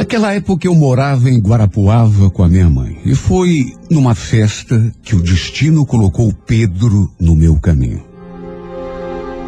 [0.00, 2.96] Naquela época eu morava em Guarapuava com a minha mãe.
[3.04, 8.02] E foi numa festa que o destino colocou Pedro no meu caminho.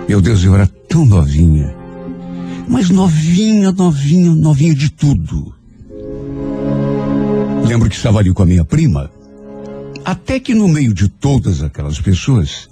[0.07, 1.75] Meu Deus, eu era tão novinha.
[2.69, 5.55] Mas novinha, novinha, novinha de tudo.
[7.67, 9.11] Lembro que estava ali com a minha prima.
[10.05, 12.69] Até que no meio de todas aquelas pessoas,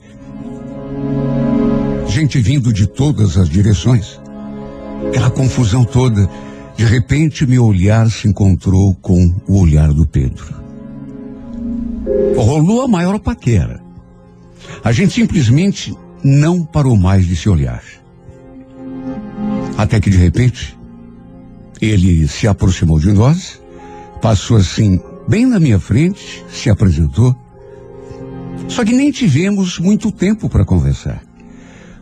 [2.07, 4.21] gente vindo de todas as direções,
[5.09, 6.29] aquela confusão toda,
[6.81, 10.47] de repente, meu olhar se encontrou com o olhar do Pedro.
[12.35, 13.83] Rolou a maior paquera.
[14.83, 15.95] A gente simplesmente
[16.25, 17.83] não parou mais de se olhar.
[19.77, 20.75] Até que, de repente,
[21.83, 23.61] ele se aproximou de nós,
[24.23, 27.37] passou assim, bem na minha frente, se apresentou.
[28.69, 31.23] Só que nem tivemos muito tempo para conversar.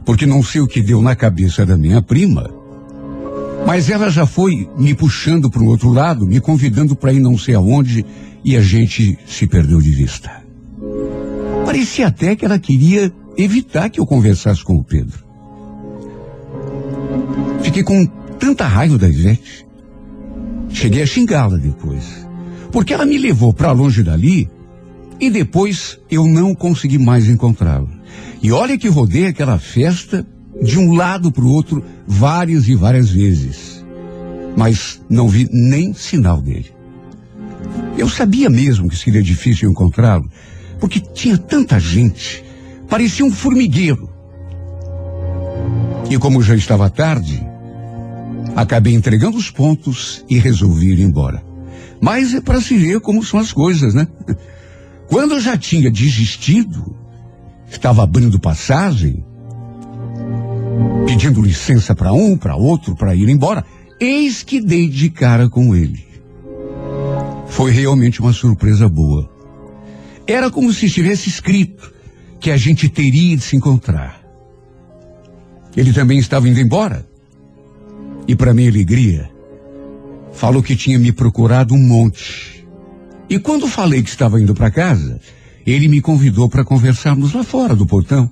[0.05, 2.58] Porque não sei o que deu na cabeça da minha prima
[3.67, 7.37] mas ela já foi me puxando para o outro lado, me convidando para ir não
[7.37, 8.05] sei aonde,
[8.45, 10.31] e a gente se perdeu de vista.
[11.65, 15.25] Parecia até que ela queria evitar que eu conversasse com o Pedro.
[17.63, 18.07] Fiquei com
[18.39, 19.67] tanta raiva da Ivete.
[20.71, 22.27] Cheguei a xingá-la depois.
[22.73, 24.49] Porque ela me levou para longe dali
[25.21, 27.89] e depois eu não consegui mais encontrá-la.
[28.43, 30.27] E olha que rodei aquela festa
[30.63, 33.85] de um lado para o outro várias e várias vezes,
[34.57, 36.73] mas não vi nem sinal dele.
[37.97, 40.31] Eu sabia mesmo que seria difícil encontrá-lo,
[40.81, 42.45] porque tinha tanta gente,
[42.89, 44.09] parecia um formigueiro.
[46.11, 47.45] E como já estava tarde,
[48.57, 51.43] acabei entregando os pontos e resolvi ir embora.
[52.01, 54.07] Mas é para se ver como são as coisas, né?
[55.09, 56.95] Quando eu já tinha desistido,
[57.71, 59.25] estava abrindo passagem,
[61.07, 63.65] pedindo licença para um, para outro, para ir embora.
[64.01, 66.07] Eis que dei de cara com ele.
[67.49, 69.29] Foi realmente uma surpresa boa.
[70.27, 71.93] Era como se estivesse escrito
[72.39, 74.23] que a gente teria de se encontrar.
[75.77, 77.07] Ele também estava indo embora.
[78.27, 79.31] E para minha alegria,
[80.33, 82.67] falou que tinha me procurado um monte.
[83.29, 85.21] E quando falei que estava indo para casa,
[85.67, 88.31] ele me convidou para conversarmos lá fora do portão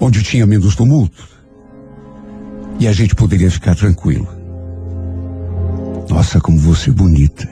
[0.00, 1.28] onde tinha menos tumulto.
[2.78, 4.28] E a gente poderia ficar tranquilo.
[6.08, 7.48] Nossa, como você é bonita.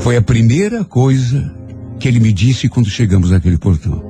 [0.00, 1.54] Foi a primeira coisa
[1.98, 4.02] que ele me disse quando chegamos naquele portão.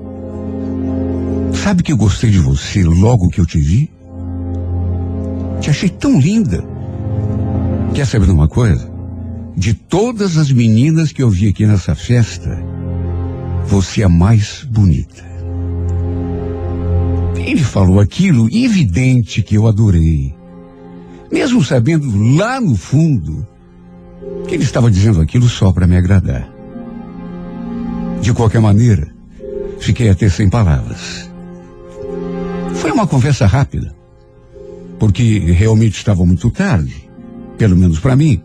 [1.52, 3.90] Sabe que eu gostei de você logo que eu te vi?
[5.60, 6.64] Te achei tão linda.
[7.94, 8.88] Quer saber de uma coisa?
[9.56, 12.62] De todas as meninas que eu vi aqui nessa festa,
[13.66, 15.24] você é a mais bonita.
[17.46, 20.34] Ele falou aquilo evidente que eu adorei.
[21.30, 23.46] Mesmo sabendo lá no fundo
[24.48, 26.52] que ele estava dizendo aquilo só para me agradar.
[28.20, 29.14] De qualquer maneira,
[29.78, 31.30] fiquei até sem palavras.
[32.74, 33.94] Foi uma conversa rápida,
[34.98, 37.08] porque realmente estava muito tarde,
[37.56, 38.42] pelo menos para mim.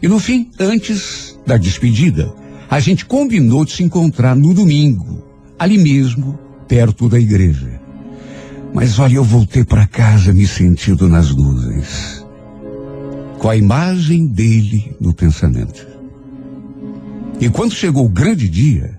[0.00, 2.32] E no fim, antes da despedida,
[2.70, 5.24] a gente combinou de se encontrar no domingo,
[5.58, 6.38] ali mesmo,
[6.68, 7.83] perto da igreja.
[8.74, 12.26] Mas olha, eu voltei para casa me sentindo nas nuvens,
[13.38, 15.86] com a imagem dele no pensamento.
[17.40, 18.98] E quando chegou o grande dia,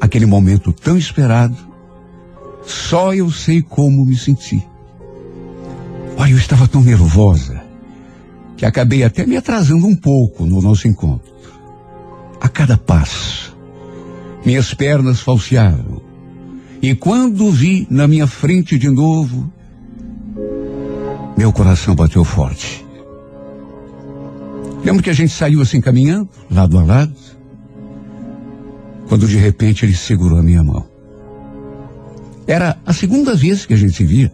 [0.00, 1.56] aquele momento tão esperado,
[2.64, 4.64] só eu sei como me senti.
[6.16, 7.60] Olha, eu estava tão nervosa
[8.56, 11.34] que acabei até me atrasando um pouco no nosso encontro.
[12.40, 13.56] A cada passo,
[14.44, 16.05] minhas pernas falseavam,
[16.82, 19.50] e quando vi na minha frente de novo,
[21.36, 22.84] meu coração bateu forte.
[24.84, 27.14] Lembro que a gente saiu assim caminhando, lado a lado,
[29.08, 30.86] quando de repente ele segurou a minha mão.
[32.46, 34.32] Era a segunda vez que a gente se via.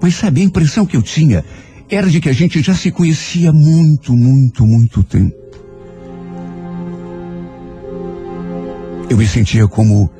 [0.00, 1.44] Mas sabe, a impressão que eu tinha
[1.88, 5.36] era de que a gente já se conhecia muito, muito, muito tempo.
[9.10, 10.10] Eu me sentia como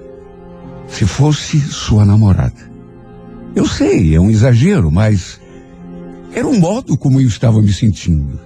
[0.93, 2.71] se fosse sua namorada.
[3.57, 5.41] Eu sei, é um exagero, mas
[6.35, 8.39] era um modo como eu estava me sentindo.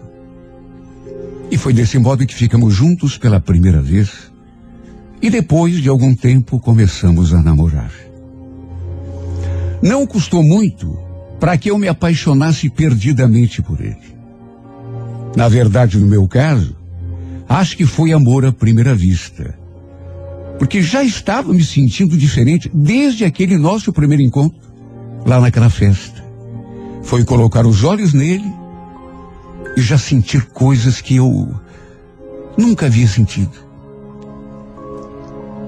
[1.50, 4.30] E foi desse modo que ficamos juntos pela primeira vez.
[5.20, 7.92] E depois de algum tempo começamos a namorar.
[9.82, 10.96] Não custou muito
[11.40, 14.16] para que eu me apaixonasse perdidamente por ele.
[15.36, 16.76] Na verdade, no meu caso,
[17.48, 19.65] acho que foi amor à primeira vista
[20.58, 24.58] porque já estava me sentindo diferente desde aquele nosso primeiro encontro,
[25.24, 26.24] lá naquela festa.
[27.02, 28.52] Foi colocar os olhos nele
[29.76, 31.54] e já sentir coisas que eu
[32.56, 33.52] nunca havia sentido.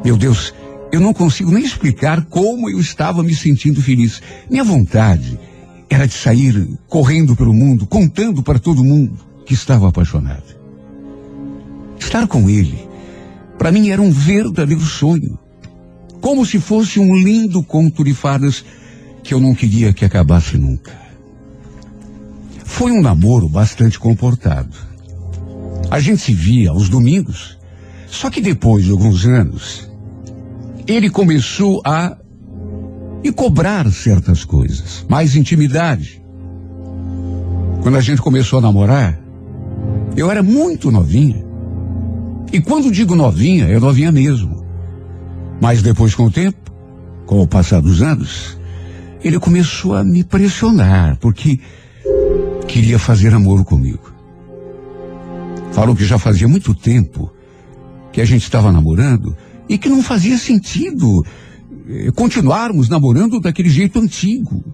[0.05, 0.55] Meu Deus,
[0.91, 4.23] eu não consigo nem explicar como eu estava me sentindo feliz.
[4.49, 5.39] Minha vontade
[5.91, 10.57] era de sair correndo pelo mundo, contando para todo mundo que estava apaixonado.
[11.99, 12.88] Estar com ele,
[13.59, 15.39] para mim era um verdadeiro sonho.
[16.21, 18.65] Como se fosse um lindo conto de fadas
[19.23, 20.93] que eu não queria que acabasse nunca.
[22.65, 24.75] Foi um namoro bastante comportado.
[25.91, 27.59] A gente se via aos domingos,
[28.07, 29.91] só que depois de alguns anos,
[30.87, 32.17] ele começou a
[33.23, 36.23] me cobrar certas coisas, mais intimidade.
[37.83, 39.19] Quando a gente começou a namorar,
[40.17, 41.48] eu era muito novinha.
[42.53, 44.65] E quando digo novinha, é novinha mesmo.
[45.61, 46.73] Mas depois, com o tempo,
[47.27, 48.59] com o passar dos anos,
[49.23, 51.61] ele começou a me pressionar, porque
[52.67, 54.13] queria fazer amor comigo.
[55.73, 57.31] Falou que já fazia muito tempo
[58.13, 59.37] que a gente estava namorando
[59.69, 61.25] e que não fazia sentido
[61.89, 64.65] eh, continuarmos namorando daquele jeito antigo.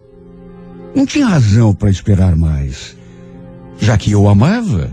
[0.95, 2.97] Não tinha razão para esperar mais,
[3.79, 4.91] já que eu amava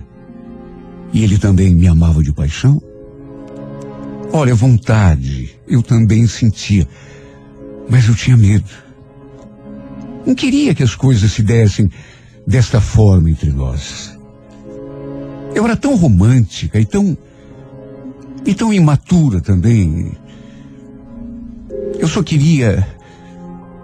[1.14, 2.82] e ele também me amava de paixão.
[4.34, 6.88] Olha, vontade eu também sentia,
[7.90, 8.70] mas eu tinha medo.
[10.26, 11.90] Não queria que as coisas se dessem
[12.48, 14.18] desta forma entre nós.
[15.54, 17.18] Eu era tão romântica e tão
[18.46, 20.14] e tão imatura também.
[22.00, 22.88] Eu só queria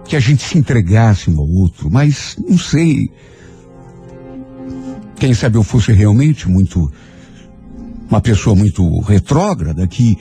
[0.04, 3.10] que a gente se entregasse um ao outro, mas não sei.
[5.16, 6.90] Quem sabe eu fosse realmente muito
[8.10, 10.18] uma pessoa muito retrógrada que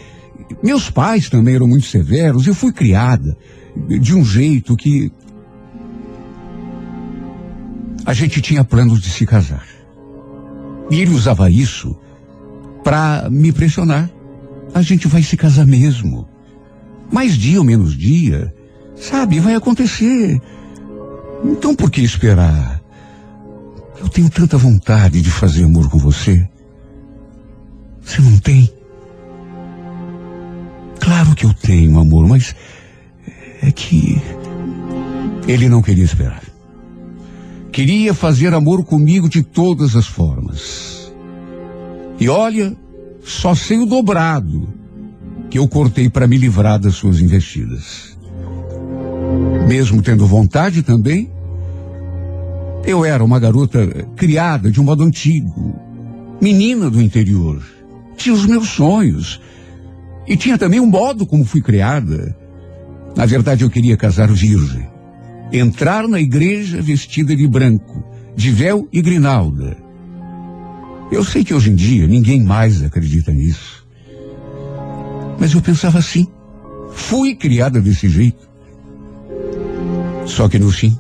[0.64, 2.48] meus pais também eram muito severos.
[2.48, 3.38] Eu fui criada
[4.00, 5.12] de um jeito que
[8.06, 9.66] a gente tinha planos de se casar.
[10.90, 11.96] E ele usava isso
[12.84, 14.10] para me pressionar.
[14.74, 16.28] A gente vai se casar mesmo.
[17.12, 18.54] Mais dia ou menos dia,
[18.96, 20.42] sabe, vai acontecer.
[21.44, 22.82] Então por que esperar?
[24.00, 26.48] Eu tenho tanta vontade de fazer amor com você.
[28.08, 28.72] Você não tem?
[31.02, 32.56] Claro que eu tenho, amor, mas
[33.62, 34.20] é que
[35.46, 36.42] ele não queria esperar.
[37.70, 41.12] Queria fazer amor comigo de todas as formas.
[42.18, 42.76] E olha,
[43.24, 44.70] só sei o dobrado
[45.50, 48.18] que eu cortei para me livrar das suas investidas.
[49.68, 51.30] Mesmo tendo vontade também,
[52.86, 55.76] eu era uma garota criada de um modo antigo,
[56.42, 57.77] menina do interior.
[58.18, 59.40] Tinha os meus sonhos.
[60.28, 62.36] E tinha também um modo como fui criada.
[63.16, 64.98] Na verdade, eu queria casar virgem
[65.52, 68.04] entrar na igreja vestida de branco,
[68.36, 69.78] de véu e grinalda.
[71.12, 73.88] Eu sei que hoje em dia ninguém mais acredita nisso.
[75.40, 76.28] Mas eu pensava assim.
[76.92, 78.48] Fui criada desse jeito.
[80.26, 80.98] Só que no fim,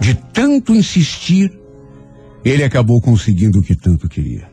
[0.00, 1.50] de tanto insistir,
[2.44, 4.48] ele acabou conseguindo o que tanto queria.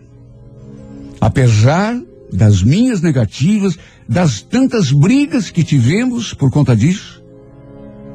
[1.24, 1.98] Apesar
[2.34, 3.80] das minhas negativas,
[4.10, 7.24] das tantas brigas que tivemos por conta disso,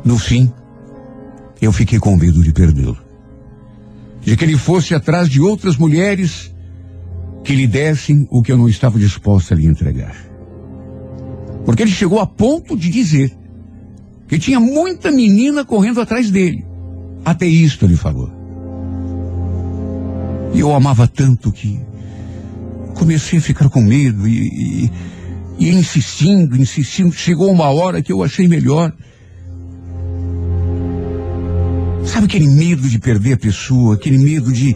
[0.05, 0.53] no fim,
[1.59, 2.99] eu fiquei com medo de perdê-lo.
[4.21, 6.55] De que ele fosse atrás de outras mulheres
[7.43, 10.15] que lhe dessem o que eu não estava disposta a lhe entregar.
[11.65, 13.35] Porque ele chegou a ponto de dizer
[14.29, 16.63] que tinha muita menina correndo atrás dele.
[17.25, 18.31] Até isto ele falou.
[20.53, 21.88] E eu amava tanto que
[22.99, 24.91] comecei a ficar com medo e, e,
[25.59, 27.13] e insistindo, insistindo.
[27.13, 28.93] Chegou uma hora que eu achei melhor
[32.09, 34.75] Sabe aquele medo de perder a pessoa, aquele medo de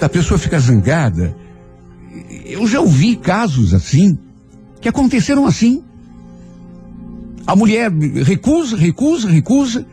[0.00, 1.36] da pessoa ficar zangada?
[2.44, 4.16] Eu já ouvi casos assim,
[4.80, 5.82] que aconteceram assim.
[7.44, 9.84] A mulher recusa, recusa, recusa.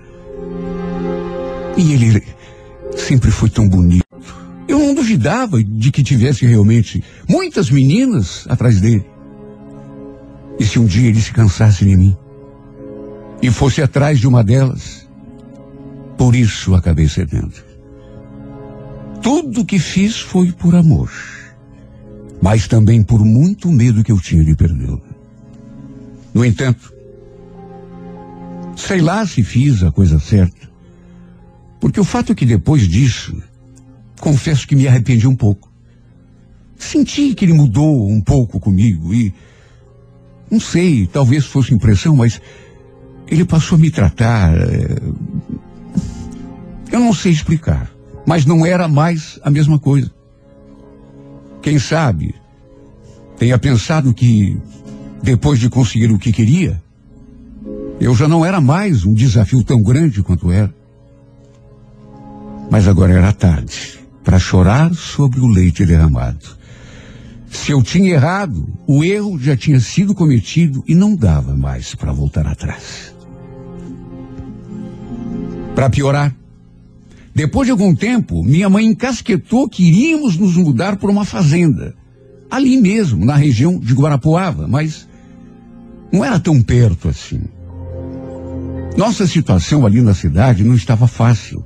[1.75, 2.24] E ele
[2.96, 4.02] sempre foi tão bonito.
[4.67, 9.05] Eu não duvidava de que tivesse realmente muitas meninas atrás dele.
[10.60, 12.15] E se um dia ele se cansasse de mim
[13.41, 15.08] e fosse atrás de uma delas,
[16.17, 17.53] por isso acabei cedendo.
[19.22, 21.12] Tudo que fiz foi por amor,
[22.41, 25.01] mas também por muito medo que eu tinha de perdê-lo.
[26.34, 26.93] No entanto,
[28.75, 30.70] sei lá se fiz a coisa certa,
[31.79, 33.41] porque o fato é que depois disso,
[34.24, 35.70] confesso que me arrependi um pouco.
[36.77, 39.34] Senti que ele mudou um pouco comigo e,
[40.50, 42.42] não sei, talvez fosse impressão, mas
[43.27, 44.98] ele passou a me tratar é,
[46.89, 47.92] eu não sei explicar.
[48.25, 50.10] Mas não era mais a mesma coisa.
[51.62, 52.34] Quem sabe
[53.38, 54.58] tenha pensado que,
[55.22, 56.82] depois de conseguir o que queria,
[58.00, 60.74] eu já não era mais um desafio tão grande quanto era.
[62.72, 66.63] Mas agora era tarde para chorar sobre o leite derramado.
[67.50, 72.12] Se eu tinha errado, o erro já tinha sido cometido e não dava mais para
[72.12, 73.13] voltar atrás.
[75.75, 76.36] Para piorar,
[77.36, 81.96] depois de algum tempo, minha mãe encasquetou que iríamos nos mudar para uma fazenda.
[82.50, 85.08] Ali mesmo, na região de Guarapuava, mas
[86.12, 87.42] não era tão perto assim.
[88.96, 91.65] Nossa situação ali na cidade não estava fácil.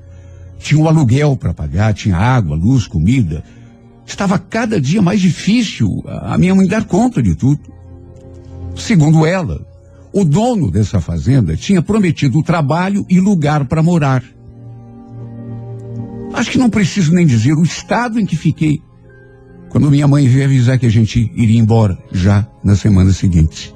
[0.57, 3.43] Tinha um aluguel para pagar, tinha água, luz, comida.
[4.05, 7.61] Estava cada dia mais difícil a minha mãe dar conta de tudo.
[8.75, 9.65] Segundo ela,
[10.13, 14.23] o dono dessa fazenda tinha prometido trabalho e lugar para morar.
[16.33, 18.81] Acho que não preciso nem dizer o estado em que fiquei
[19.69, 23.73] quando minha mãe veio avisar que a gente iria embora já na semana seguinte.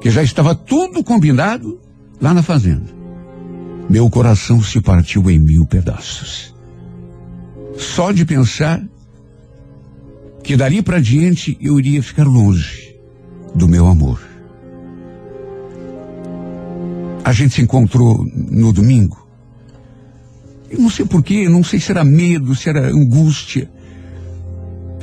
[0.00, 1.78] Que já estava tudo combinado
[2.20, 3.01] lá na fazenda.
[3.92, 6.52] Meu coração se partiu em mil pedaços.
[7.76, 8.82] Só de pensar
[10.42, 12.96] que dali para diante eu iria ficar longe
[13.54, 14.20] do meu amor.
[17.22, 19.22] A gente se encontrou no domingo
[20.72, 23.70] eu não sei porquê, não sei se era medo, se era angústia.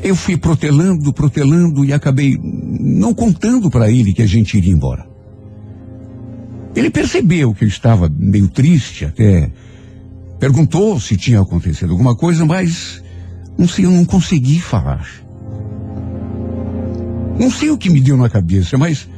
[0.02, 5.08] Eu fui protelando, protelando e acabei não contando para ele que a gente iria embora.
[6.80, 9.52] Ele percebeu que eu estava meio triste, até
[10.40, 13.04] perguntou se tinha acontecido alguma coisa, mas
[13.58, 15.06] não sei, eu não consegui falar.
[17.38, 19.10] Não sei o que me deu na cabeça, mas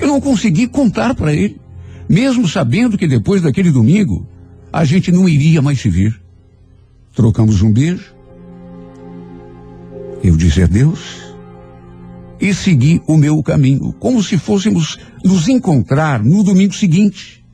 [0.00, 1.60] eu não consegui contar para ele,
[2.08, 4.26] mesmo sabendo que depois daquele domingo
[4.72, 6.20] a gente não iria mais se ver.
[7.14, 8.12] Trocamos um beijo.
[10.24, 11.27] Eu disse adeus
[12.40, 17.44] e segui o meu caminho, como se fôssemos nos encontrar no domingo seguinte.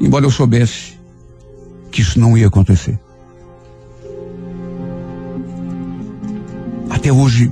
[0.00, 0.94] Embora eu soubesse
[1.90, 2.98] que isso não ia acontecer.
[6.90, 7.50] Até hoje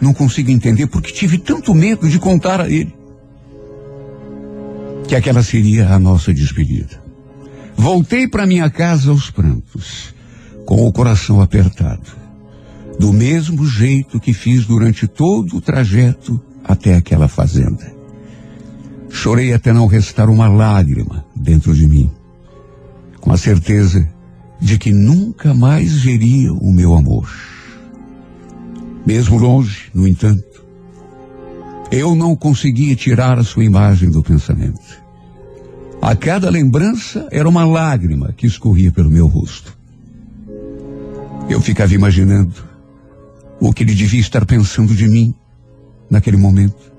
[0.00, 2.98] não consigo entender porque tive tanto medo de contar a ele
[5.08, 7.02] que aquela seria a nossa despedida.
[7.74, 10.14] Voltei para minha casa aos prantos,
[10.66, 12.10] com o coração apertado,
[12.98, 17.96] do mesmo jeito que fiz durante todo o trajeto até aquela fazenda.
[19.08, 22.10] Chorei até não restar uma lágrima dentro de mim,
[23.20, 24.06] com a certeza
[24.60, 27.30] de que nunca mais veria o meu amor.
[29.06, 30.44] Mesmo longe, no entanto,
[31.90, 35.02] eu não conseguia tirar a sua imagem do pensamento.
[36.02, 39.76] A cada lembrança era uma lágrima que escorria pelo meu rosto.
[41.48, 42.67] Eu ficava imaginando
[43.60, 45.34] o que ele devia estar pensando de mim
[46.10, 46.92] naquele momento.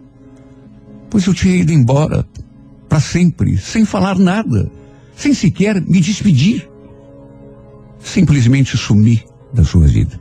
[1.10, 2.25] Pois eu tinha ido embora
[2.88, 4.72] para sempre, sem falar nada,
[5.16, 6.70] sem sequer me despedir.
[8.00, 9.24] Simplesmente sumi
[9.54, 10.20] da sua vida.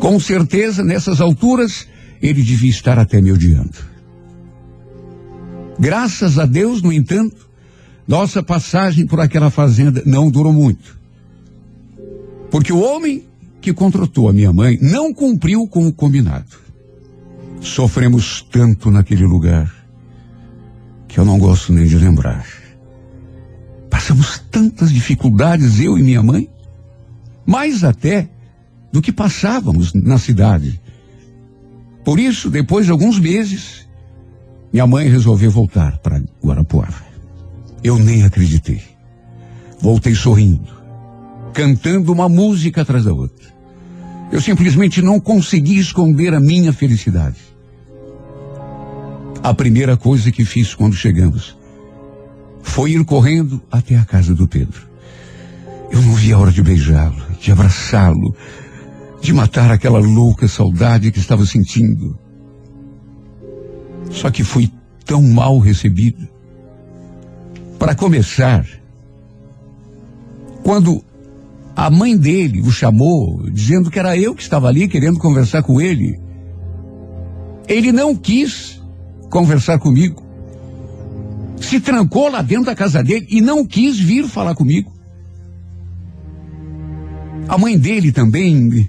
[0.00, 1.86] Com certeza, nessas alturas,
[2.20, 3.76] ele devia estar até me odiando.
[5.78, 7.48] Graças a Deus, no entanto,
[8.08, 10.98] nossa passagem por aquela fazenda não durou muito.
[12.50, 13.24] Porque o homem
[13.66, 16.56] que contratou a minha mãe não cumpriu com o combinado.
[17.60, 19.74] Sofremos tanto naquele lugar
[21.08, 22.46] que eu não gosto nem de lembrar.
[23.90, 26.48] Passamos tantas dificuldades, eu e minha mãe,
[27.44, 28.30] mais até
[28.92, 30.80] do que passávamos na cidade.
[32.04, 33.88] Por isso, depois de alguns meses,
[34.72, 37.04] minha mãe resolveu voltar para Guarapuava.
[37.82, 38.80] Eu nem acreditei.
[39.80, 40.72] Voltei sorrindo,
[41.52, 43.55] cantando uma música atrás da outra.
[44.30, 47.36] Eu simplesmente não consegui esconder a minha felicidade.
[49.42, 51.56] A primeira coisa que fiz quando chegamos
[52.62, 54.86] foi ir correndo até a casa do Pedro.
[55.90, 58.34] Eu não vi a hora de beijá-lo, de abraçá-lo,
[59.20, 62.18] de matar aquela louca saudade que estava sentindo.
[64.10, 64.70] Só que fui
[65.04, 66.28] tão mal recebido.
[67.78, 68.66] Para começar,
[70.64, 71.04] quando
[71.76, 75.78] a mãe dele o chamou, dizendo que era eu que estava ali querendo conversar com
[75.78, 76.18] ele,
[77.68, 78.80] ele não quis
[79.30, 80.24] conversar comigo.
[81.60, 84.90] Se trancou lá dentro da casa dele e não quis vir falar comigo.
[87.46, 88.88] A mãe dele também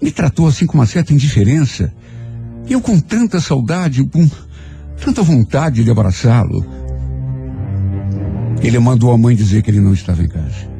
[0.00, 1.92] me, tratou assim com uma certa indiferença.
[2.68, 4.28] Eu com tanta saudade, com
[5.04, 6.64] tanta vontade de abraçá-lo.
[8.62, 10.71] Ele mandou a mãe dizer que ele não estava em casa.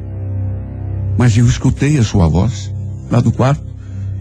[1.17, 2.71] Mas eu escutei a sua voz
[3.09, 3.63] lá do quarto.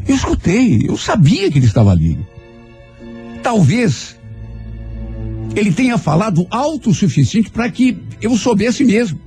[0.07, 2.19] Eu escutei, eu sabia que ele estava ali.
[3.43, 4.17] Talvez
[5.55, 9.21] ele tenha falado alto o suficiente para que eu soubesse mesmo.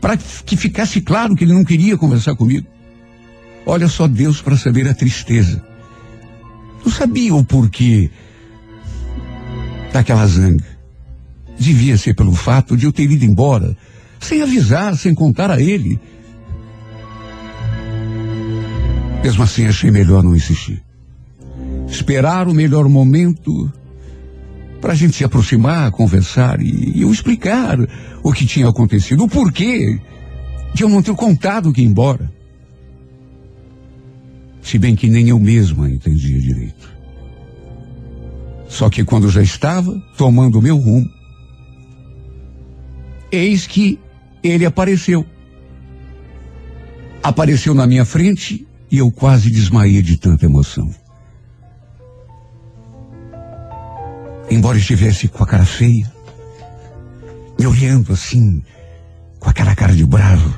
[0.00, 2.66] Para que ficasse claro que ele não queria conversar comigo.
[3.64, 5.64] Olha só Deus para saber a tristeza.
[6.84, 8.10] Eu sabia o porquê
[9.92, 10.64] daquela zanga.
[11.58, 13.76] Devia ser pelo fato de eu ter ido embora,
[14.20, 15.98] sem avisar, sem contar a ele.
[19.26, 20.80] Mesmo assim, achei melhor não insistir.
[21.88, 23.68] Esperar o melhor momento
[24.80, 27.76] para a gente se aproximar, conversar e, eu explicar
[28.22, 30.00] o que tinha acontecido, o porquê
[30.72, 32.32] de eu não ter contado que ia embora.
[34.62, 36.88] Se bem que nem eu mesma entendia direito.
[38.68, 41.10] Só que quando já estava tomando o meu rumo,
[43.32, 43.98] eis que
[44.40, 45.26] ele apareceu.
[47.24, 48.64] Apareceu na minha frente
[48.96, 50.90] e eu quase desmaiei de tanta emoção.
[54.50, 56.10] embora estivesse com a cara feia,
[57.58, 58.62] me olhando assim,
[59.38, 60.56] com aquela cara de bravo.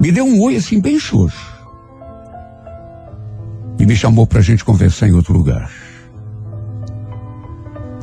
[0.00, 1.56] Me deu um oi assim bem xoxo.
[3.78, 5.70] E me chamou para a gente conversar em outro lugar.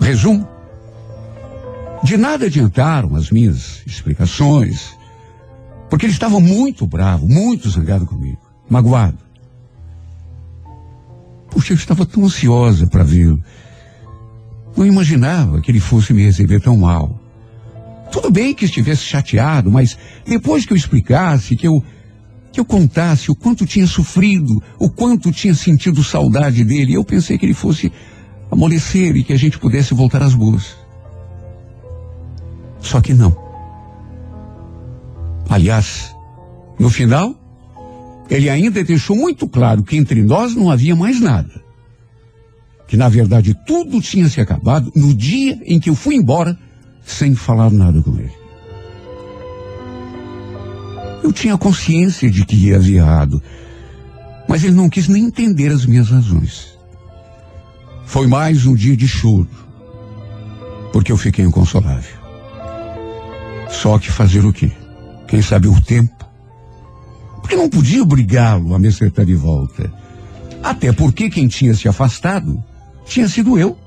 [0.02, 0.48] Resumo.
[2.04, 4.96] De nada adiantaram as minhas explicações,
[5.90, 8.40] porque ele estava muito bravo, muito zangado comigo,
[8.70, 9.18] magoado.
[11.50, 13.42] Puxa, eu estava tão ansiosa para vê-lo.
[14.76, 17.18] Não imaginava que ele fosse me receber tão mal.
[18.12, 21.82] Tudo bem que estivesse chateado, mas depois que eu explicasse, que eu,
[22.52, 27.38] que eu contasse o quanto tinha sofrido, o quanto tinha sentido saudade dele, eu pensei
[27.38, 27.92] que ele fosse
[28.52, 30.76] amolecer e que a gente pudesse voltar às boas.
[32.82, 33.45] Só que não.
[35.50, 36.16] Aliás,
[36.80, 37.36] no final,
[38.30, 41.64] ele ainda deixou muito claro que entre nós não havia mais nada.
[42.88, 46.58] Que na verdade tudo tinha se acabado no dia em que eu fui embora
[47.04, 48.34] sem falar nada com ele.
[51.24, 53.42] Eu tinha consciência de que havia errado,
[54.48, 56.76] mas ele não quis nem entender as minhas razões.
[58.06, 59.50] Foi mais um dia de choro,
[60.94, 62.16] porque eu fiquei inconsolável.
[63.70, 64.72] Só que fazer o quê?
[65.28, 66.26] Quem sabe o tempo
[67.46, 69.94] porque não podia obrigá-lo a me acertar de volta.
[70.64, 72.64] Até porque quem tinha se afastado
[73.06, 73.78] tinha sido eu,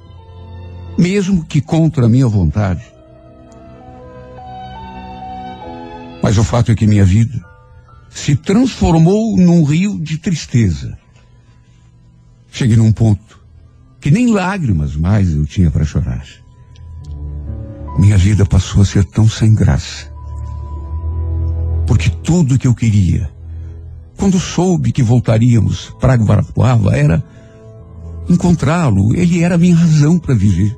[0.96, 2.84] mesmo que contra a minha vontade.
[6.22, 7.44] Mas o fato é que minha vida
[8.08, 10.96] se transformou num rio de tristeza.
[12.52, 13.40] Cheguei num ponto
[14.00, 16.24] que nem lágrimas mais eu tinha para chorar.
[17.98, 20.16] Minha vida passou a ser tão sem graça.
[21.88, 23.28] Porque tudo que eu queria
[24.18, 27.22] quando soube que voltaríamos para Guarapuava, era
[28.28, 29.14] encontrá-lo.
[29.14, 30.76] Ele era a minha razão para viver.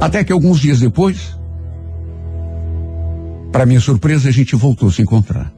[0.00, 1.38] Até que alguns dias depois,
[3.52, 5.52] para minha surpresa, a gente voltou a se encontrar.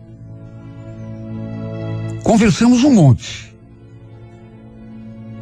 [2.22, 3.56] Conversamos um monte.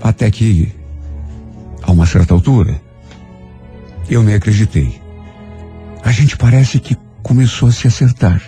[0.01, 0.73] Até que,
[1.83, 2.81] a uma certa altura,
[4.09, 5.06] eu nem acreditei.
[6.07, 8.41] A gente parece que começou a se acertar.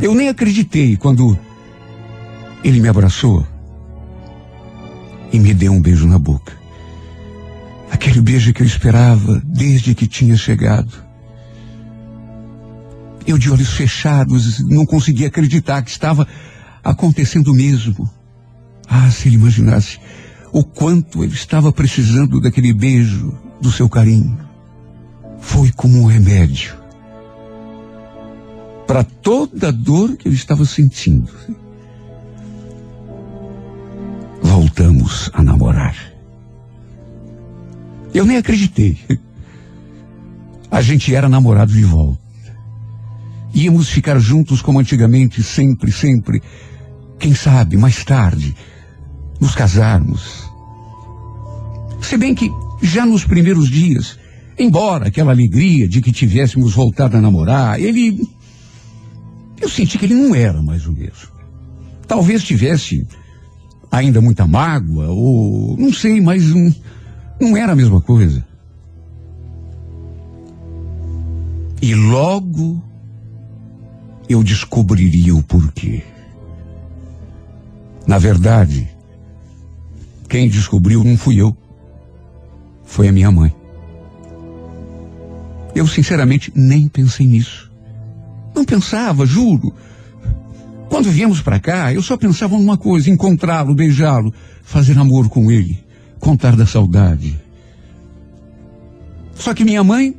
[0.00, 1.38] Eu nem acreditei quando
[2.64, 3.46] ele me abraçou
[5.30, 6.54] e me deu um beijo na boca.
[7.90, 11.04] Aquele beijo que eu esperava desde que tinha chegado.
[13.26, 16.26] Eu de olhos fechados não conseguia acreditar que estava
[16.82, 18.08] acontecendo mesmo.
[18.88, 20.00] Ah, se ele imaginasse
[20.50, 24.53] o quanto ele estava precisando daquele beijo, do seu carinho.
[25.44, 26.74] Foi como um remédio
[28.86, 31.30] para toda a dor que eu estava sentindo.
[34.42, 35.96] Voltamos a namorar.
[38.12, 38.98] Eu nem acreditei.
[40.70, 42.20] A gente era namorado de volta.
[43.54, 46.42] Íamos ficar juntos como antigamente, sempre, sempre.
[47.18, 48.56] Quem sabe, mais tarde,
[49.40, 50.50] nos casarmos.
[52.02, 52.50] Se bem que
[52.82, 54.18] já nos primeiros dias,
[54.58, 58.20] embora aquela alegria de que tivéssemos voltado a namorar, ele
[59.60, 61.32] eu senti que ele não era mais o mesmo.
[62.06, 63.06] Talvez tivesse
[63.90, 66.74] ainda muita mágoa, ou não sei, mas não,
[67.40, 68.44] não era a mesma coisa.
[71.80, 72.82] E logo
[74.28, 76.02] eu descobriria o porquê.
[78.06, 78.88] Na verdade,
[80.28, 81.56] quem descobriu não fui eu,
[82.84, 83.54] foi a minha mãe.
[85.74, 87.70] Eu sinceramente nem pensei nisso.
[88.54, 89.74] Não pensava, juro.
[90.88, 94.32] Quando viemos para cá, eu só pensava numa coisa: encontrá-lo, beijá-lo,
[94.62, 95.82] fazer amor com ele,
[96.20, 97.36] contar da saudade.
[99.34, 100.14] Só que minha mãe,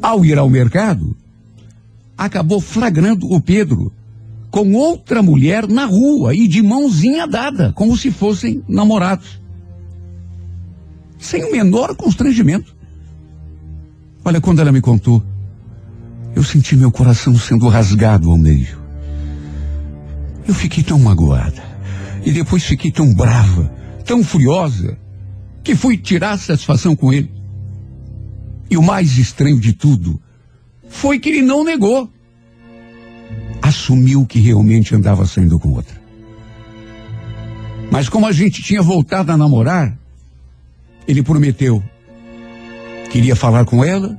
[0.00, 1.14] ao ir ao mercado,
[2.16, 3.92] acabou flagrando o Pedro
[4.50, 9.40] com outra mulher na rua e de mãozinha dada, como se fossem namorados.
[11.18, 12.79] Sem o menor constrangimento.
[14.30, 15.20] Olha, quando ela me contou,
[16.36, 18.78] eu senti meu coração sendo rasgado ao meio.
[20.46, 21.60] Eu fiquei tão magoada.
[22.24, 23.68] E depois fiquei tão brava,
[24.04, 24.96] tão furiosa,
[25.64, 27.28] que fui tirar satisfação com ele.
[28.70, 30.22] E o mais estranho de tudo
[30.88, 32.08] foi que ele não negou.
[33.60, 36.00] Assumiu que realmente andava saindo com outra.
[37.90, 39.98] Mas como a gente tinha voltado a namorar,
[41.08, 41.82] ele prometeu
[43.10, 44.16] Queria falar com ela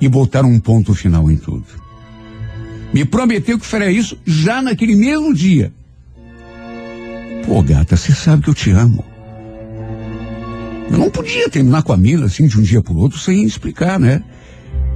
[0.00, 1.64] e botar um ponto final em tudo.
[2.92, 5.72] Me prometeu que faria isso já naquele mesmo dia.
[7.46, 9.04] Pô, gata, você sabe que eu te amo.
[10.90, 13.98] Eu não podia terminar com a Mila assim de um dia para outro sem explicar,
[13.98, 14.22] né?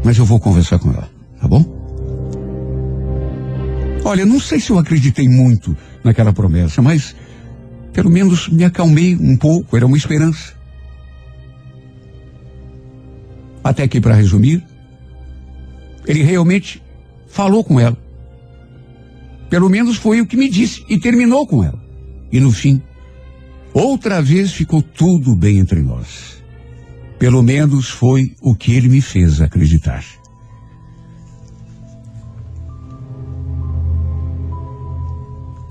[0.05, 1.65] Mas eu vou conversar com ela, tá bom?
[4.05, 7.15] Olha, não sei se eu acreditei muito naquela promessa, mas
[7.93, 10.60] pelo menos me acalmei um pouco, era uma esperança.
[13.63, 14.65] Até que, para resumir,
[16.07, 16.83] ele realmente
[17.29, 17.97] falou com ela.
[19.49, 21.81] Pelo menos foi o que me disse e terminou com ela.
[22.33, 22.81] E no fim,
[23.75, 26.43] outra vez ficou tudo bem entre nós.
[27.19, 30.05] Pelo menos foi o que ele me fez acreditar.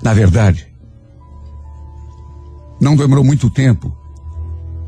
[0.02, 0.66] Na verdade,
[2.80, 3.94] não demorou muito tempo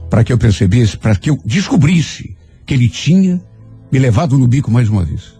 [0.08, 2.36] para que eu percebesse, para que eu descobrisse
[2.72, 3.38] que ele tinha
[3.92, 5.34] me levado no bico mais uma vez.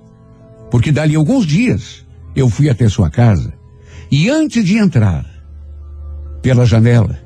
[0.71, 2.05] Porque dali alguns dias
[2.37, 3.55] eu fui até sua casa
[4.11, 5.25] e antes de entrar
[6.43, 7.19] pela janela,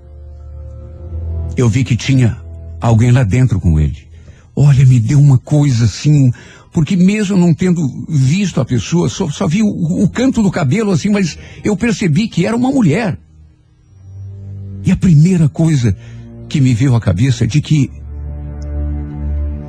[1.56, 2.40] eu vi que tinha
[2.80, 4.06] alguém lá dentro com ele.
[4.54, 6.30] Olha, me deu uma coisa assim,
[6.72, 10.92] porque mesmo não tendo visto a pessoa, só, só vi o, o canto do cabelo
[10.92, 13.18] assim, mas eu percebi que era uma mulher.
[14.84, 15.96] E a primeira coisa
[16.48, 17.90] que me veio à cabeça é de que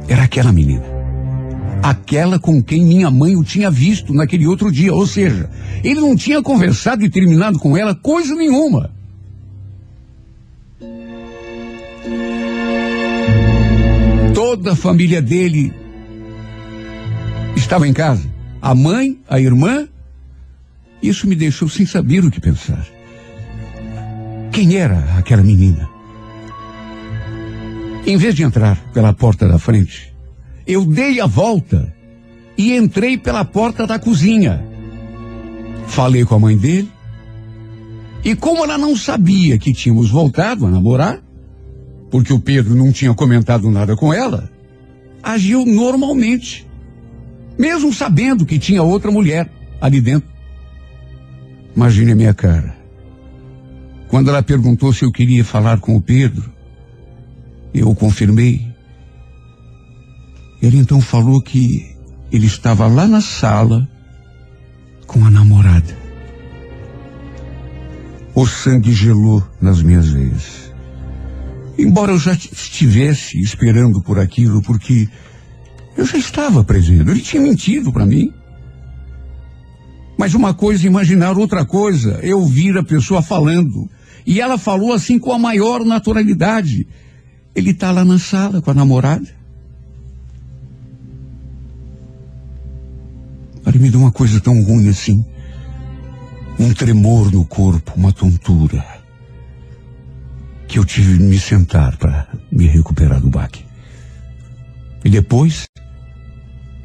[0.07, 0.83] era aquela menina.
[1.83, 4.93] Aquela com quem minha mãe o tinha visto naquele outro dia.
[4.93, 5.49] Ou seja,
[5.83, 8.91] ele não tinha conversado e terminado com ela coisa nenhuma.
[14.33, 15.73] Toda a família dele
[17.55, 18.27] estava em casa.
[18.61, 19.87] A mãe, a irmã.
[21.01, 22.85] Isso me deixou sem saber o que pensar.
[24.51, 25.96] Quem era aquela menina?
[28.07, 30.15] Em vez de entrar pela porta da frente,
[30.65, 31.93] eu dei a volta
[32.57, 34.65] e entrei pela porta da cozinha.
[35.87, 36.89] Falei com a mãe dele.
[38.23, 41.21] E como ela não sabia que tínhamos voltado a namorar,
[42.09, 44.49] porque o Pedro não tinha comentado nada com ela,
[45.21, 46.65] agiu normalmente,
[47.59, 50.29] mesmo sabendo que tinha outra mulher ali dentro.
[51.75, 52.73] Imagine a minha cara.
[54.07, 56.55] Quando ela perguntou se eu queria falar com o Pedro,
[57.79, 58.65] eu confirmei.
[60.61, 61.95] Ele então falou que
[62.31, 63.87] ele estava lá na sala
[65.05, 65.97] com a namorada.
[68.35, 70.71] O sangue gelou nas minhas veias.
[71.77, 75.07] Embora eu já estivesse esperando por aquilo, porque
[75.95, 77.09] eu já estava presente.
[77.09, 78.31] Ele tinha mentido para mim.
[80.17, 83.87] Mas uma coisa é imaginar, outra coisa é ouvir a pessoa falando.
[84.25, 86.87] E ela falou assim com a maior naturalidade.
[87.57, 89.27] Ele está lá na sala com a namorada.
[93.65, 95.25] Olha, me deu uma coisa tão ruim assim.
[96.59, 98.85] Um tremor no corpo, uma tontura.
[100.67, 103.65] Que eu tive de me sentar para me recuperar do baque.
[105.03, 105.65] E depois,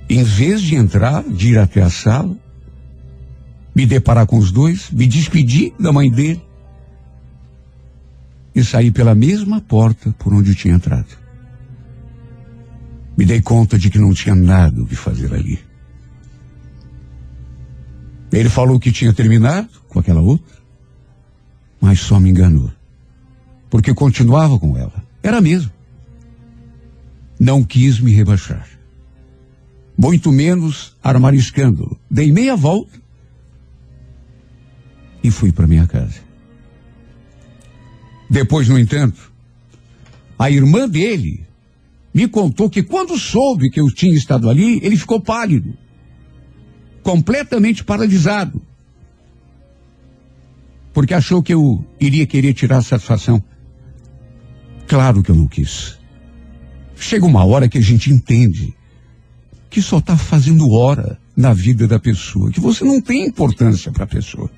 [0.09, 2.35] em vez de entrar, de ir até a sala,
[3.75, 6.43] me deparar com os dois, me despedir da mãe dele,
[8.55, 11.19] e saí pela mesma porta por onde tinha entrado.
[13.17, 15.59] Me dei conta de que não tinha nada o que fazer ali.
[18.33, 20.57] Ele falou que tinha terminado com aquela outra,
[21.81, 22.71] mas só me enganou.
[23.69, 25.05] Porque continuava com ela.
[25.23, 25.71] Era mesmo.
[27.39, 28.67] Não quis me rebaixar.
[29.97, 31.99] Muito menos armar escândalo.
[32.11, 32.99] Dei meia volta
[35.23, 36.32] e fui para minha casa.
[38.33, 39.31] Depois, no entanto,
[40.39, 41.47] a irmã dele
[42.15, 45.75] me contou que quando soube que eu tinha estado ali, ele ficou pálido,
[47.03, 48.63] completamente paralisado,
[50.95, 53.45] porque achou que eu iria querer tirar a satisfação.
[54.87, 55.99] Claro que eu não quis.
[56.97, 58.75] Chega uma hora que a gente entende
[59.69, 64.05] que só está fazendo hora na vida da pessoa, que você não tem importância para
[64.05, 64.51] a pessoa.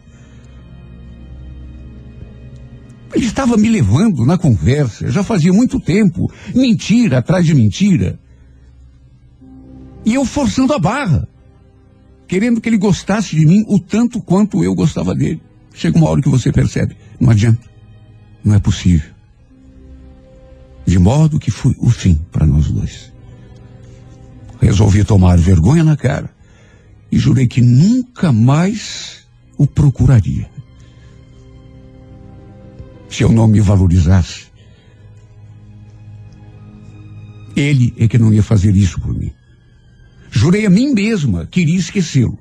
[3.14, 8.18] Ele estava me levando na conversa, já fazia muito tempo, mentira atrás de mentira.
[10.05, 11.29] E eu forçando a barra,
[12.27, 15.40] querendo que ele gostasse de mim o tanto quanto eu gostava dele.
[15.72, 17.62] Chega uma hora que você percebe, não adianta,
[18.42, 19.11] não é possível.
[20.85, 23.12] De modo que foi o fim para nós dois.
[24.61, 26.31] Resolvi tomar vergonha na cara
[27.12, 29.24] e jurei que nunca mais
[29.57, 30.54] o procuraria
[33.14, 34.46] se eu não me valorizasse.
[37.55, 39.33] Ele é que não ia fazer isso por mim.
[40.31, 42.37] Jurei a mim mesma que iria esquecê-lo.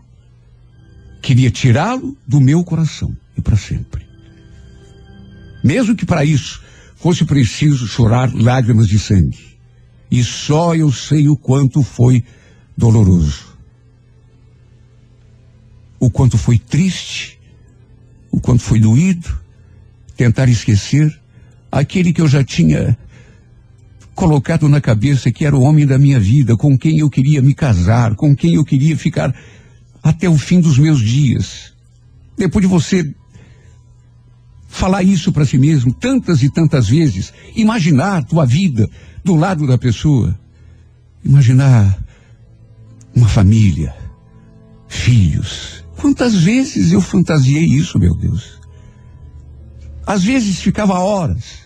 [1.22, 4.04] Queria tirá-lo do meu coração e para sempre.
[5.64, 6.64] Mesmo que para isso
[6.96, 9.54] fosse preciso chorar lágrimas de sangue.
[10.10, 12.24] E só eu sei o quanto foi
[12.76, 13.56] doloroso.
[16.00, 17.40] O quanto foi triste,
[18.32, 19.43] o quanto foi doído,
[20.16, 21.12] tentar esquecer
[21.72, 22.98] aquele que eu já tinha
[24.14, 27.54] colocado na cabeça que era o homem da minha vida, com quem eu queria me
[27.54, 29.34] casar, com quem eu queria ficar
[30.04, 31.74] até o fim dos meus dias.
[32.38, 33.14] Depois de você
[34.68, 38.90] falar isso para si mesmo tantas e tantas vezes, imaginar tua vida
[39.24, 40.38] do lado da pessoa,
[41.24, 41.98] imaginar
[43.16, 43.96] uma família,
[44.88, 45.84] filhos.
[45.96, 48.63] Quantas vezes eu fantasiei isso, meu Deus?
[50.06, 51.64] Às vezes ficava horas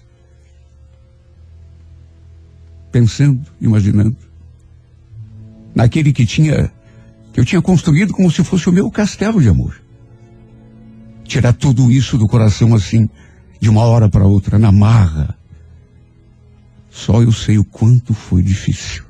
[2.92, 4.16] pensando, imaginando
[5.76, 6.72] naquele que tinha
[7.32, 9.80] que eu tinha construído como se fosse o meu castelo de amor.
[11.24, 13.08] Tirar tudo isso do coração assim,
[13.60, 15.38] de uma hora para outra, na marra.
[16.90, 19.04] Só eu sei o quanto foi difícil.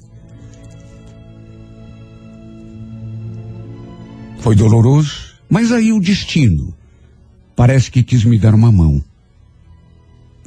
[4.40, 6.76] Foi doloroso, mas aí o destino
[7.56, 9.02] parece que quis me dar uma mão.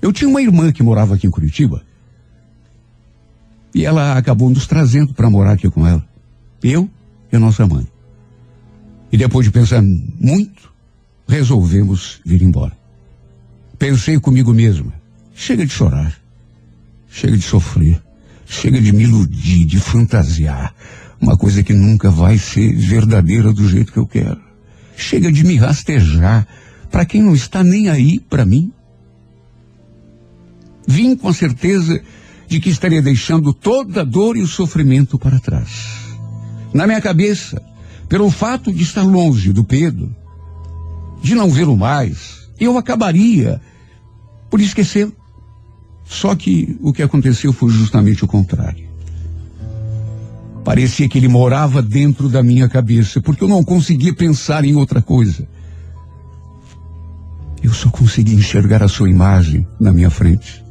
[0.02, 1.82] Eu tinha uma irmã que morava aqui em Curitiba.
[3.74, 6.04] E ela acabou nos trazendo para morar aqui com ela.
[6.62, 6.88] Eu
[7.32, 7.86] e a nossa mãe.
[9.12, 10.72] E depois de pensar muito,
[11.26, 12.76] resolvemos vir embora.
[13.78, 14.92] Pensei comigo mesma,
[15.34, 16.14] chega de chorar,
[17.08, 18.00] chega de sofrer,
[18.46, 20.74] chega de me iludir, de fantasiar,
[21.20, 24.40] uma coisa que nunca vai ser verdadeira do jeito que eu quero.
[24.96, 26.46] Chega de me rastejar
[26.90, 28.72] para quem não está nem aí para mim.
[30.86, 32.00] Vim com a certeza
[32.50, 36.16] de que estaria deixando toda a dor e o sofrimento para trás.
[36.74, 37.62] Na minha cabeça,
[38.08, 40.14] pelo fato de estar longe do Pedro,
[41.22, 43.60] de não vê-lo mais, eu acabaria
[44.50, 45.12] por esquecê-lo.
[46.04, 48.88] Só que o que aconteceu foi justamente o contrário.
[50.64, 55.00] Parecia que ele morava dentro da minha cabeça, porque eu não conseguia pensar em outra
[55.00, 55.46] coisa.
[57.62, 60.64] Eu só conseguia enxergar a sua imagem na minha frente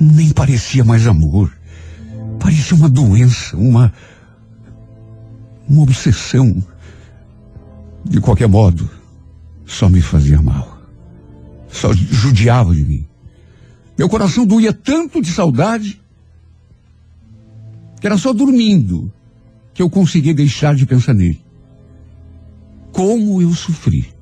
[0.00, 1.56] nem parecia mais amor.
[2.38, 3.92] Parecia uma doença, uma.
[5.68, 6.62] uma obsessão.
[8.04, 8.88] De qualquer modo,
[9.64, 10.78] só me fazia mal.
[11.68, 13.06] Só judiava de mim.
[13.96, 16.00] Meu coração doía tanto de saudade
[18.00, 19.10] que era só dormindo
[19.72, 21.42] que eu conseguia deixar de pensar nele.
[22.92, 24.12] Como eu sofri.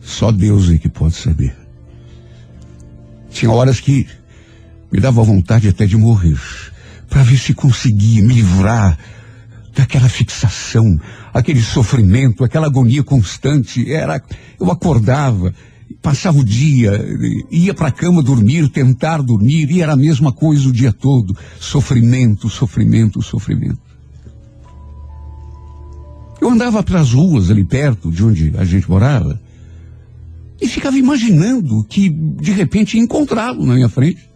[0.00, 1.54] Só Deus é que pode saber.
[3.30, 4.06] Tinha horas que
[4.92, 6.38] me dava vontade até de morrer,
[7.08, 8.98] para ver se conseguia me livrar
[9.74, 10.98] daquela fixação,
[11.32, 13.92] aquele sofrimento, aquela agonia constante.
[13.92, 14.22] Era,
[14.60, 15.52] eu acordava,
[16.00, 16.92] passava o dia,
[17.50, 21.36] ia para a cama dormir, tentar dormir, e era a mesma coisa o dia todo.
[21.58, 23.82] Sofrimento, sofrimento, sofrimento.
[26.40, 29.40] Eu andava pelas ruas ali perto de onde a gente morava
[30.60, 34.33] e ficava imaginando que de repente ia encontrá-lo na minha frente.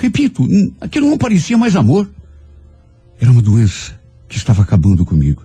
[0.00, 0.48] Repito,
[0.80, 2.08] aquilo não parecia mais amor.
[3.20, 5.44] Era uma doença que estava acabando comigo.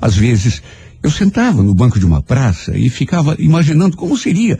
[0.00, 0.62] Às vezes,
[1.02, 4.58] eu sentava no banco de uma praça e ficava imaginando como seria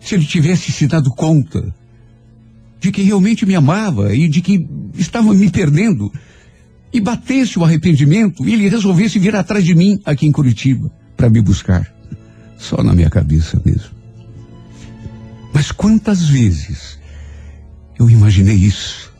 [0.00, 1.74] se ele tivesse se dado conta
[2.80, 6.10] de que realmente me amava e de que estava me perdendo
[6.90, 11.28] e batesse o arrependimento e ele resolvesse vir atrás de mim aqui em Curitiba para
[11.28, 11.92] me buscar.
[12.56, 13.90] Só na minha cabeça mesmo.
[15.52, 16.96] Mas quantas vezes
[17.98, 19.12] eu imaginei isso?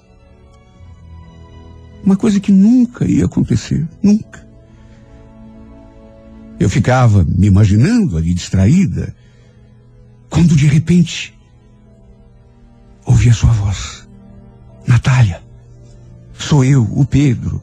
[2.05, 4.47] Uma coisa que nunca ia acontecer, nunca.
[6.59, 9.15] Eu ficava me imaginando ali distraída,
[10.31, 11.35] quando de repente
[13.05, 14.09] ouvi a sua voz.
[14.87, 15.43] Natália,
[16.39, 17.63] sou eu, o Pedro.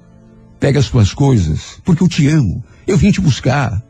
[0.60, 2.64] Pega as tuas coisas, porque eu te amo.
[2.86, 3.82] Eu vim te buscar.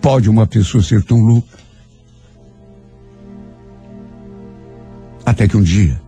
[0.00, 1.59] Pode uma pessoa ser tão louca?
[5.30, 6.02] Até que um dia,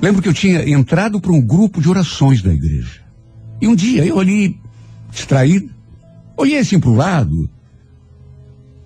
[0.00, 3.00] lembro que eu tinha entrado para um grupo de orações da igreja.
[3.60, 4.60] E um dia eu olhei
[5.10, 5.68] distraído,
[6.36, 7.50] olhei assim para o lado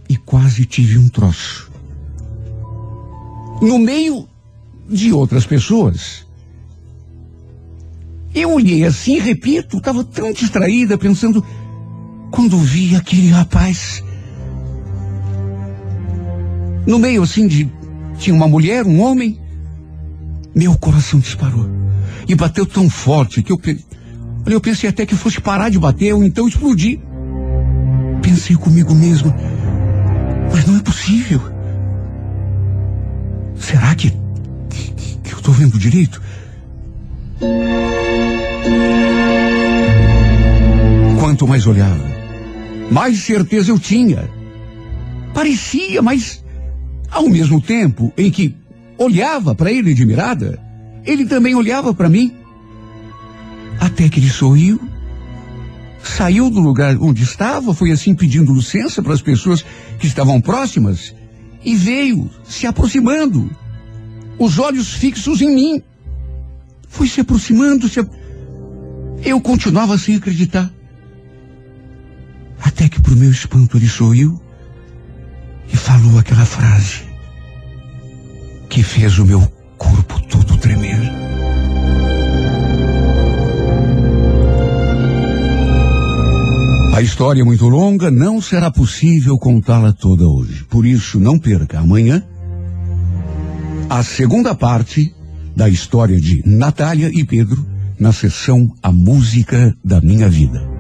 [0.09, 1.71] e quase tive um troço.
[3.61, 4.27] No meio
[4.89, 6.27] de outras pessoas,
[8.35, 11.45] eu olhei assim, repito, estava tão distraída, pensando,
[12.31, 14.03] quando vi aquele rapaz.
[16.87, 17.82] No meio assim de.
[18.23, 19.37] Tinha uma mulher, um homem.
[20.55, 21.69] Meu coração disparou.
[22.29, 23.61] E bateu tão forte que eu.
[24.47, 27.01] Eu pensei até que fosse parar de bater ou então explodir.
[28.23, 29.35] Pensei comigo mesmo.
[30.53, 31.41] Mas não é possível.
[33.57, 34.11] Será que,
[35.25, 36.23] que eu estou vendo direito?
[41.19, 42.05] Quanto mais olhava,
[42.89, 44.31] mais certeza eu tinha.
[45.35, 46.42] Parecia, mas
[47.13, 48.57] ao mesmo tempo em que
[48.97, 50.59] olhava para ele admirada,
[51.05, 52.35] ele também olhava para mim.
[53.79, 54.81] Até que ele sorriu,
[56.03, 59.65] saiu do lugar onde estava, foi assim pedindo licença para as pessoas
[59.99, 61.15] que estavam próximas
[61.65, 63.51] e veio se aproximando,
[64.39, 65.83] os olhos fixos em mim.
[66.89, 68.05] Foi se aproximando, se...
[69.25, 70.73] eu continuava sem acreditar.
[72.61, 74.41] Até que, para o meu espanto, ele sorriu
[75.71, 77.03] e falou aquela frase
[78.69, 79.41] que fez o meu
[79.77, 80.99] corpo todo tremer.
[86.95, 90.65] A história é muito longa, não será possível contá-la toda hoje.
[90.65, 92.23] Por isso, não perca amanhã
[93.91, 95.15] a segunda parte
[95.55, 97.67] da história de Natália e Pedro
[97.99, 100.72] na sessão A Música da Minha Vida.